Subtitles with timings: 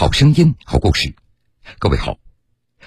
[0.00, 1.12] 好声音，好故事。
[1.78, 2.16] 各位好，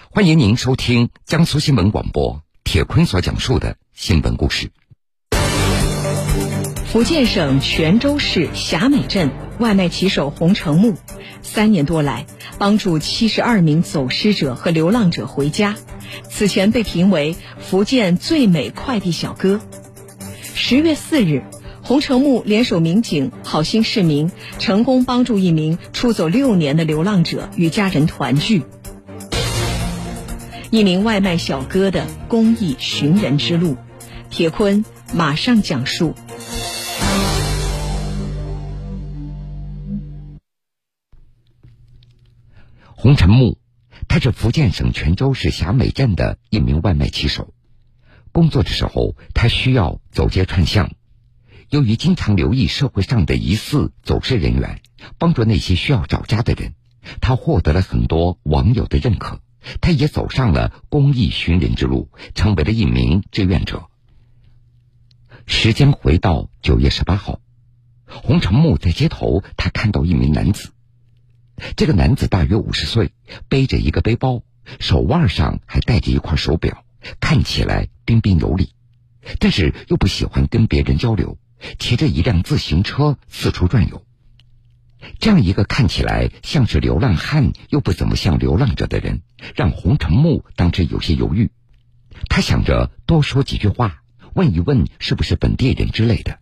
[0.09, 4.71] 欢迎您收听江苏新闻广播铁坤所讲述的新闻故事。
[6.87, 9.29] 福建省泉州市霞美镇
[9.59, 10.95] 外卖骑手洪成木，
[11.43, 12.25] 三年多来
[12.57, 15.75] 帮助七十二名走失者和流浪者回家，
[16.31, 19.61] 此前被评为福建最美快递小哥。
[20.55, 21.43] 十月四日。
[21.85, 28.63] 洪成木联手民警、好心市民，成功帮助一名出走六年的流浪者与家人团聚。
[30.71, 33.75] 一名外卖小哥的公益寻人之路，
[34.29, 36.15] 铁坤马上讲述。
[42.95, 43.57] 洪成木，
[44.07, 47.53] 他是福建省泉州市霞美镇的一名外卖骑手。
[48.31, 50.89] 工作的时候，他需要走街串巷。
[51.73, 54.83] 由于经常留意社会上的疑似走失人员，
[55.17, 56.75] 帮助那些需要找家的人，
[57.19, 59.41] 他获得了很多网友的认可。
[59.81, 63.87] 他也走上了公益寻人之路，成为了一名志愿者。
[65.47, 67.39] 时间回到九月十八号，
[68.05, 70.69] 洪成木在街头，他看到一名男子。
[71.75, 73.13] 这个男子大约五十岁，
[73.49, 74.43] 背着一个背包，
[74.79, 76.85] 手腕上还戴着一块手表，
[77.19, 78.75] 看起来彬彬有礼，
[79.39, 81.39] 但是又不喜欢跟别人交流。
[81.79, 84.05] 骑着一辆自行车四处转悠，
[85.19, 89.21] 这样一个看起来像是流浪汉又不怎么像流浪者的人，
[89.55, 91.51] 让洪成木当时有些犹豫。
[92.29, 96.39] 他想着多说几句话，问一问是不是本地人之类的。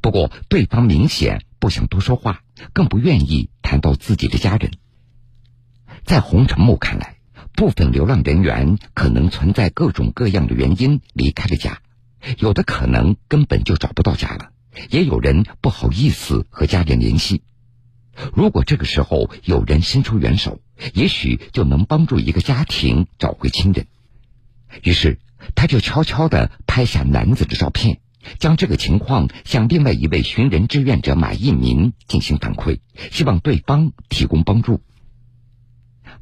[0.00, 2.42] 不过对方明显不想多说话，
[2.72, 4.72] 更不愿意谈到自己的家人。
[6.04, 7.16] 在洪成木看来，
[7.54, 11.80] 部分流浪人员可能存在各种各样的原因离开了家。
[12.38, 14.50] 有的可能根本就找不到家了，
[14.90, 17.42] 也有人不好意思和家人联系。
[18.32, 20.60] 如果这个时候有人伸出援手，
[20.92, 23.86] 也许就能帮助一个家庭找回亲人。
[24.82, 25.18] 于是，
[25.54, 28.00] 他就悄悄地拍下男子的照片，
[28.38, 32.78] 将这个情况向另外一位寻人志愿者马一民进行反馈，
[33.10, 34.80] 希望对方提供帮助。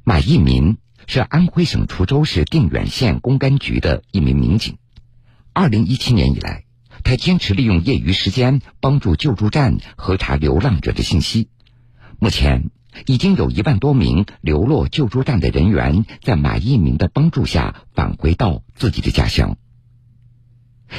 [0.05, 4.79] 马一民是安徽省滁州市定远县公安局的一名民警。
[5.55, 6.65] 二零一七年以来，
[7.05, 11.51] 他坚持利用业余时间帮助救助站核查流浪者的信息。
[12.19, 12.71] 目前，
[13.05, 19.59] 已经有一万多名流落救助站的人员在马一鸣的帮助下返回到自己的家乡。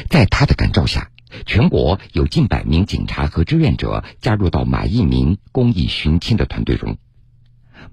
[0.09, 1.09] 在他的感召下，
[1.47, 6.97] 全国有近百名警察和志愿者加入到马一鸣公益寻亲的团队中。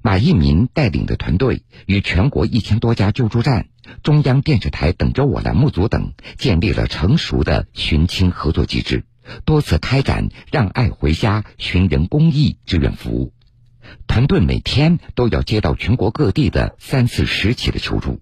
[0.03, 3.69] 马一民带领的团队与全国一千多家救助站、
[4.03, 9.05] 中央电视台等着我栏目组等建立了成熟的寻亲合作机制，
[9.45, 13.35] 多次开展“让爱回家”寻人公益志愿服务。
[14.07, 18.21] 团队每天都要接到全国各地的三四十起的求助。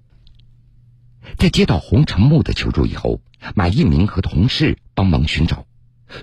[1.36, 3.20] 在接到洪成木的求助以后，
[3.54, 5.66] 马一鸣和同事帮忙寻找，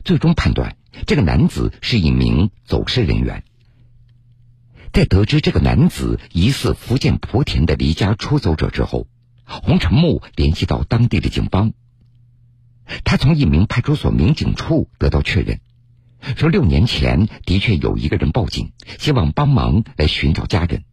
[0.03, 3.43] 最终判断这个男子是一名走失人员。
[4.95, 9.07] 在得知这个男子疑似福建莆田的离家出走者之后，
[9.43, 11.73] 洪成木联系到当地的警方。
[13.03, 15.59] 他从一名派出所民警处得到确认，
[16.37, 20.85] 说六年前的确有一个人报警，希望帮忙来寻找家人。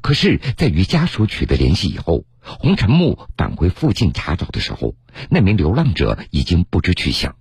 [0.00, 4.94] 可是，在与家属取得联系以后，洪成木返回附近查找的时候，
[5.28, 7.36] 那名流浪者已经不知去向。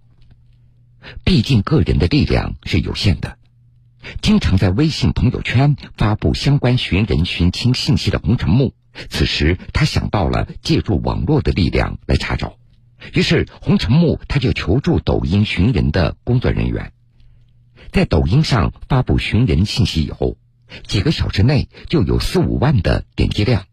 [1.24, 3.39] 毕竟，个人的力量是有限的。
[4.22, 8.74] 经常在微信朋友圈发布相关寻人寻亲信息的洪成木，
[9.10, 12.58] 此时他想到了借助网络的力量来查找，
[13.14, 16.94] 于是洪成木他就求助抖音寻人的工作人员，
[17.92, 20.38] 在抖音上发布寻人信息以后，
[20.88, 23.66] 几个小时内就有四五万的点击量。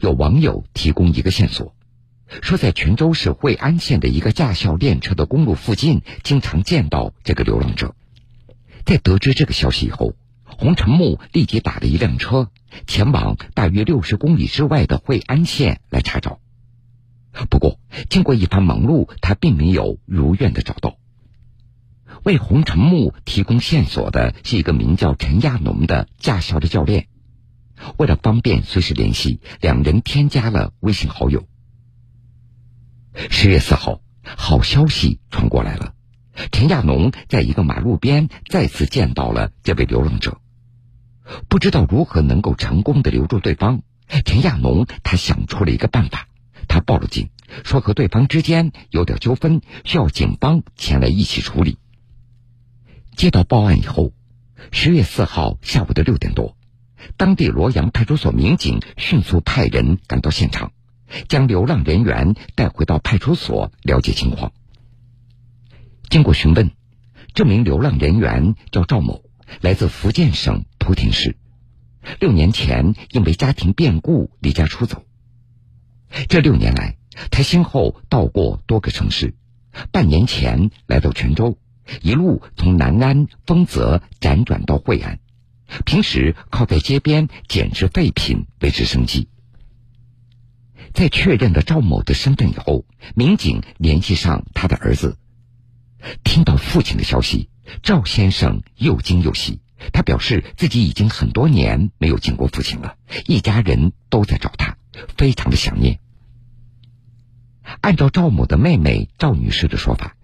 [0.00, 1.74] 有网友提供一个线索，
[2.40, 7.94] 说在泉州市惠安县的一个驾校练车的公路附近，经常见到这个流浪者。
[8.84, 12.50] 在得知这个消息以后，洪成木立即打了一辆车，
[12.86, 16.40] 前往大约六十公里之外的惠安县来查找。
[17.48, 17.78] 不过，
[18.10, 20.96] 经过一番忙碌，他并没有如愿的找到。
[22.24, 27.08] 为洪成木提供线索的是一个名叫陈亚农的驾校的教练。
[27.96, 31.48] 为了方便随时联系，两人添加了微信好友。
[33.30, 35.94] 十月四号，好消息传过来了。
[36.50, 40.40] 陈亚农在一个马路边再次见到了这位流浪者，
[41.48, 43.82] 不知道如何能够成功的留住对方。
[44.24, 46.28] 陈亚农他想出了一个办法，
[46.68, 47.30] 他报了警，
[47.64, 51.78] 说和对方之间有点纠纷，需要警方前来一起处理。
[53.16, 54.12] 接到报案以后，
[54.70, 56.56] 十月四号下午的六点多，
[57.16, 60.72] 当地罗阳派出所民警迅速派人赶到现场，
[61.28, 64.52] 将流浪人员带回到派出所了解情况。
[66.12, 66.72] 经过询问，
[67.32, 69.24] 这名流浪人员叫赵某，
[69.62, 71.36] 来自福建省莆田市，
[72.20, 75.06] 六年前因为家庭变故离家出走。
[76.28, 76.98] 这六年来，
[77.30, 79.34] 他先后到过多个城市，
[79.90, 81.56] 半年前来到泉州。
[82.02, 85.18] 一路从南安、丰泽辗转到惠安，
[85.86, 89.28] 平时靠在街边捡拾废品维持生计。
[90.92, 92.84] 在确认了赵某的身份以后，
[93.14, 95.16] 民警联系上他的儿子，
[96.24, 97.48] 听到父亲的消息，
[97.82, 99.60] 赵先生又惊又喜。
[99.92, 102.96] 他表示自己已经很多年没有见过父亲了，
[103.26, 104.76] 一家人都在找他，
[105.16, 105.98] 非常的想念。
[107.80, 110.16] 按照赵某的妹妹赵女士的说法。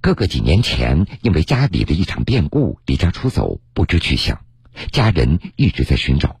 [0.00, 4.44] 哥哥几年前因为家里的一场变故离家出走，不知去向，
[4.92, 6.36] 家人一直在寻找。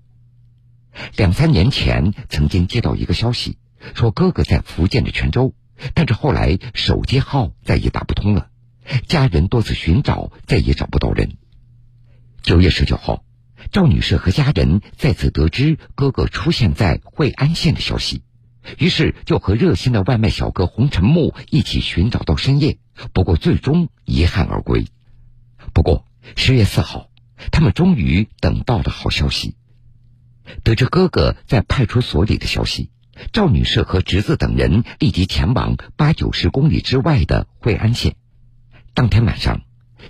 [1.16, 3.58] 两三年前曾经接到一个消息，
[3.96, 5.56] 说哥哥在福建的泉州，
[5.92, 8.48] 但是后来手机号再也打不通了，
[9.06, 11.36] 家人多次寻找再也找不到人。
[12.42, 13.24] 九月十九号，
[13.70, 18.22] 赵女士和家人再次得知哥哥出现在惠安县的消息。
[18.78, 22.78] 于是就和热心的外卖小哥洪晨木一起寻找到深夜，
[23.12, 24.86] 不过最终遗憾而归。
[25.72, 26.06] 不过
[26.36, 27.08] 十月四号，
[27.50, 29.56] 他们终于等到了好消息。
[30.62, 32.90] 得知哥哥在派出所里的消息，
[33.32, 38.16] 赵女士和侄子等人立即前往八九十公里之外的惠安县。
[38.94, 39.62] 当天晚上，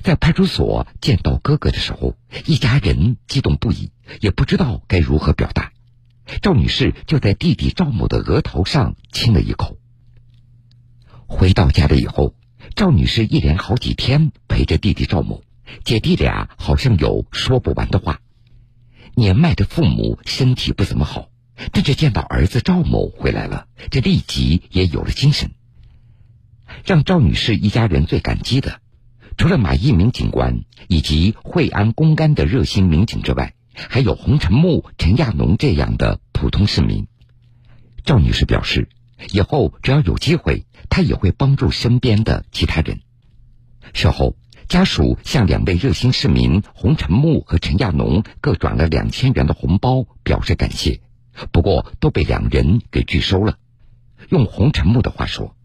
[0.03, 5.73] 在派出所见到哥哥的时候，一家人激动不已，也不知道该如何表达。
[6.41, 9.79] 赵女士就在弟弟赵某的额头上亲了一口。
[11.27, 12.35] 回到家里以后，
[12.75, 15.43] 赵女士一连好几天陪着弟弟赵某，
[15.85, 18.21] 姐弟俩好像有说不完的话。
[19.15, 21.29] 年迈的父母身体不怎么好，
[21.71, 25.53] 但是见到儿子赵某回来了，这立即也有了精神。
[26.85, 28.81] 让赵女士一家人最感激的，
[29.37, 33.55] 除了马一鸣警官以及惠安公安的热心民警之外。
[33.75, 37.07] 还有洪晨木、陈亚农这样的普通市民，
[38.05, 38.91] 赵女士表示，
[39.33, 43.01] 以后只要有机会，她也会帮助身边的其他人。
[43.95, 44.37] 事后，
[44.69, 51.01] 家属向两位热心市民洪晨木和陈亚农各转了两千元的红包，表示感谢，
[51.51, 53.57] 不过都被两人给拒收了。
[54.29, 55.57] 用洪晨木的话说：“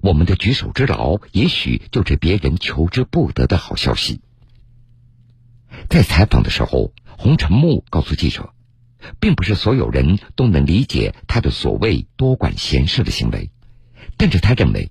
[0.00, 4.20] 我们的举手之劳，也许就是别人求之不得的好消息。”
[5.90, 6.92] 在采访的时候。
[7.18, 8.52] 洪晨木告诉记者，
[9.20, 13.52] 并不是所有人都能理解他的所谓多管闲事的行为，
[14.16, 14.90] 但是他认为，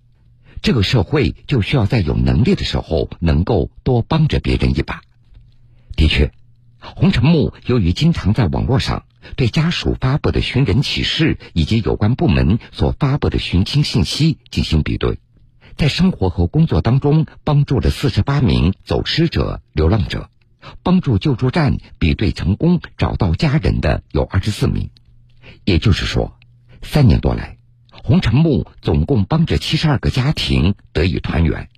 [0.61, 5.01] 这个社会就需要在有能力的时候能够多帮着别人一把。
[5.97, 6.31] 的确，
[6.79, 9.03] 洪晨木由于经常在网络上
[9.35, 15.19] 对家属发布的寻人启事以及有关部门所发布的寻亲信息进行比对，
[15.75, 20.29] 在生活和工作当中帮助了四十八名走失者、流浪者。
[20.83, 24.91] 帮助救助站比对成功找到家人的有二十四名，
[25.65, 26.37] 也就是说，
[26.83, 27.57] 三年多来，
[28.03, 31.69] 洪晨木总共帮着七十二个家庭得以团圆。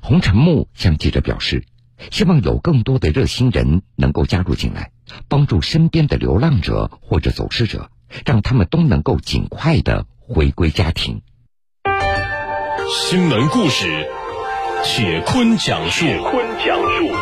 [0.00, 1.66] 洪晨木向记者表示，
[2.10, 4.92] 希望有更多的热心人能够加入进来，
[5.28, 7.90] 帮助身边的流浪者或者走失者，
[8.24, 11.22] 让他们都能够尽快的回归家庭。
[13.08, 14.06] 新闻故事，
[14.84, 16.04] 铁坤讲述。
[16.06, 17.12] 铁坤讲述。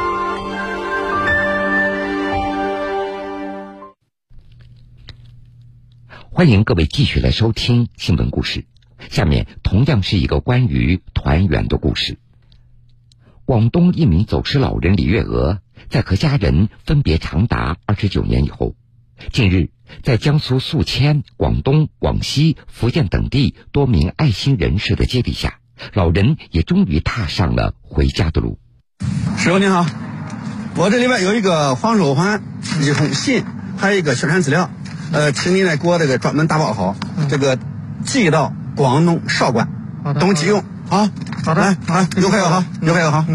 [6.30, 8.64] 欢迎各位继续来收听新闻故事。
[9.08, 12.18] 下面同样是一个关于团圆的故事。
[13.46, 15.58] 广东一名走失老人李月娥，
[15.90, 18.74] 在和家人分别长达二十九年以后，
[19.32, 19.68] 近日
[20.02, 25.58] 在江苏宿迁、广东、广西、福建等地多名爱心人士的接力下，
[25.92, 28.58] 老人也终于踏上了回家的路。
[29.36, 29.84] 师傅您好，
[30.76, 32.42] 我这里边有一个黄手环、
[32.80, 33.44] 一封信，
[33.76, 34.70] 还有一个宣传资料。
[35.12, 36.96] 呃，请您来给我这个专门打包好，
[37.28, 37.58] 这个
[38.06, 39.68] 寄到广东韶关，
[40.18, 40.64] 东急用。
[40.88, 41.08] 好，
[41.44, 43.26] 好的，来，好，有朋友好，有朋友好。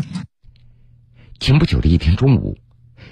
[1.40, 2.58] 前不久的一天中午，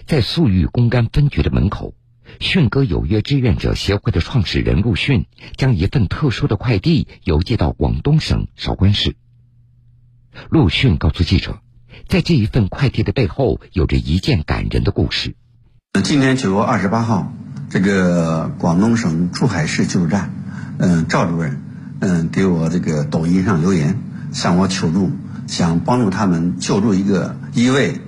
[0.07, 1.93] 在宿豫公安分局的门口，
[2.39, 9.15] 迅哥有约志愿者协会的创始人陆迅将一份特殊的快递邮寄到广东省韶关市。
[10.49, 11.59] 陆迅告诉记者，
[12.07, 15.35] 在这一份快递的背后，有着一件感人的故事。
[16.03, 17.31] 今年九月二十八号。
[17.69, 20.31] 这个广东省珠海市救助站，
[20.79, 21.61] 嗯，赵主任，
[21.99, 23.99] 嗯，给我这个抖音上留言，
[24.37, 25.09] 向我求助，
[25.47, 27.99] 想帮助他们救助一个一位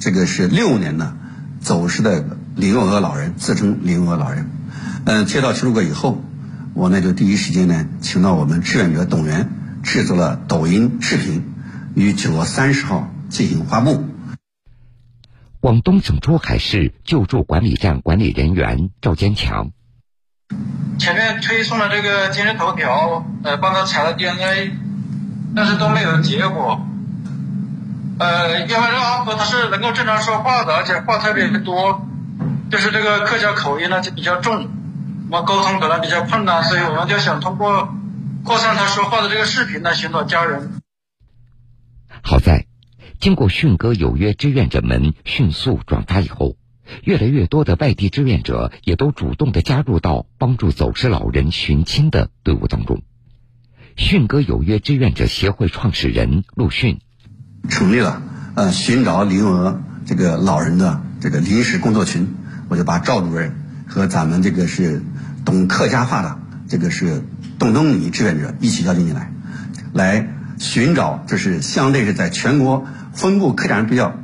[0.00, 1.16] 这个是六年的
[1.60, 4.50] 走失的林永娥老人，自称林永娥老人。
[5.04, 6.20] 嗯，接到求助过以后，
[6.74, 9.48] 我呢就第一时间呢请到我们志愿者董源
[9.84, 11.44] 制作了抖音视频，
[11.94, 14.04] 于九月三十号进行发布。
[15.60, 19.70] 广东省珠海市救助管理站管理人员赵坚强。
[20.98, 24.72] 前面推送了这个今日头条，呃，帮他采了 DNA，
[25.54, 26.80] 但是都没有结果。
[28.18, 32.06] 呃，因为这阿婆她是能够正常说话的，而且话特别多，
[32.70, 34.68] 就是这个客家口音呢就比较重，
[35.30, 37.94] 我们沟通可能比较困难，所以我们就想通过
[38.42, 40.80] 扩散他说话的这个视频来寻找家人。
[42.22, 42.66] 好在，
[43.20, 46.56] 经过迅哥有约志愿者们迅速转发以后。
[47.02, 53.02] 越来越多的外地志愿者也都主动的加入到帮助走失老人寻亲的队伍当中。
[53.96, 57.00] 迅哥有约志愿者协会创始人陆迅
[57.70, 58.22] 成立了
[58.54, 62.28] 呃寻找林娥这个老人的这个临时工作群，
[62.68, 63.54] 我就把赵主任
[63.86, 65.02] 和咱们这个是
[65.46, 66.38] 懂客家话的
[66.68, 67.24] 这个是
[67.58, 69.32] 懂东米志愿者一起邀请进来，
[69.94, 74.14] 来寻找这是相对是在全国分布客家人比较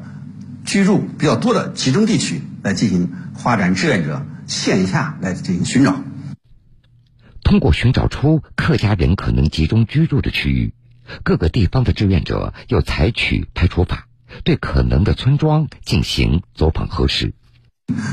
[0.66, 2.42] 居住比较多的集中地区。
[2.62, 5.96] 来进行发展志愿者线下来进行寻找，
[7.52, 10.72] 通过寻找出客家人可能集中居住的区域，
[11.22, 14.06] 各个地方的志愿者又采取排除法，
[14.42, 17.34] 对可能的村庄进行走访核实。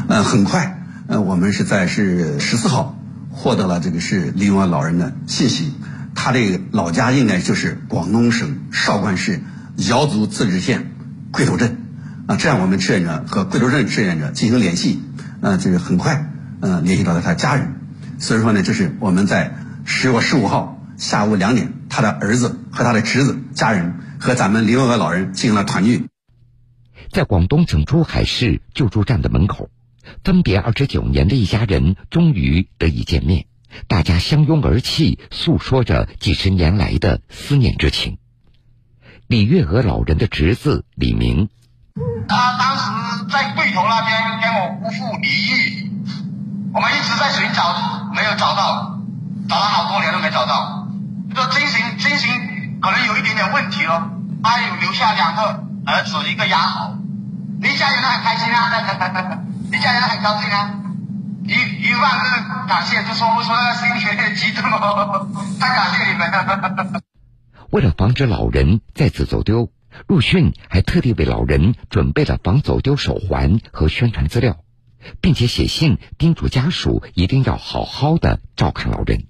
[0.09, 2.99] 嗯，很快，呃，我们是在是十四号
[3.31, 5.71] 获得了这个是林永安老人的信息，
[6.15, 9.39] 他的老家应该就是广东省韶关市
[9.87, 10.91] 瑶族自治县
[11.31, 11.77] 桂头镇。
[12.27, 14.99] 啊，这样我们志愿者和贵州镇志愿者进行联系，
[15.39, 16.29] 呃，这个很快，
[16.59, 17.78] 呃，联系到了他家人。
[18.19, 26.07] 所以说呢，这是我们在十月十五号下午两点，他的儿子和他的侄子家人和咱们林文娥老人进行了团聚。
[27.11, 29.69] 在广东省珠海市救助站的门口，
[30.23, 33.45] 分别二十九年的一家人终于得以见面，
[33.87, 38.17] 大家相拥而泣，诉说着几十年来的思念之情。
[39.27, 41.49] 李月娥老人的侄子李明。
[42.27, 45.89] 他当时在贵头那边跟我姑父离异，
[46.73, 48.99] 我们一直在寻找，没有找到，
[49.47, 50.87] 找了好多年都没找到。
[51.35, 54.11] 说精神精神可能有一点点问题了。
[54.43, 56.95] 他有留下两个儿子，一个牙好，
[57.61, 60.71] 一家人都很开心啊， 一家人很高兴啊，
[61.45, 61.53] 一
[61.89, 65.27] 一万个感谢，都说不出那个心里激动了，
[65.59, 67.01] 太感谢你们。
[67.71, 69.71] 为了防止老人再次走丢。
[70.07, 74.57] 陆逊还特地为老人准备了防走丢手环和宣传资料，
[75.21, 79.25] 并且写信叮嘱家属一定要好好的照看老人。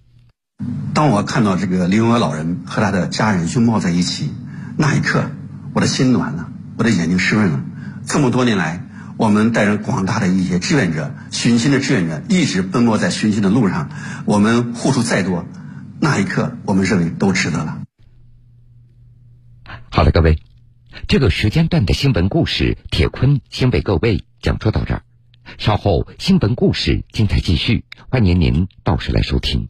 [0.94, 4.32] 当我看到这个林永娥老人和他的家人拥抱在一起，
[4.78, 5.32] 那一刻，
[5.74, 7.64] 我的心暖了，我的眼睛湿润了。
[8.06, 8.84] 这么多年来，
[9.18, 13.90] 我们带着广大的一些志愿者、寻亲的志愿者，一直奔波在寻亲的路上，
[14.26, 15.46] 我们付出再多，
[16.00, 17.82] 那一刻，我们认为都值得了。
[19.92, 20.40] 好了，各位。
[21.08, 25.04] 这个时间段的新闻故事，铁坤先为各位讲述到这儿。
[25.58, 29.70] 稍后新闻故事精彩继续，欢迎您到时来收听。